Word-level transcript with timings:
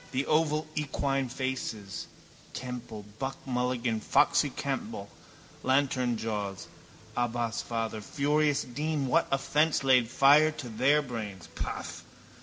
The 0.13 0.25
oval 0.25 0.65
equine 0.73 1.29
faces, 1.29 2.07
Temple, 2.53 3.05
Buck 3.19 3.37
Mulligan, 3.45 3.99
Foxy 3.99 4.49
Campbell, 4.49 5.09
Lanternjaws. 5.63 6.65
Abbas 7.15 7.61
father, 7.61 8.01
furious 8.01 8.63
dean, 8.63 9.05
what 9.05 9.27
offence 9.29 9.83
laid 9.83 10.07
fire 10.09 10.49
to 10.49 10.69
their 10.69 11.03
brains? 11.03 11.49
Paff! 11.53 12.03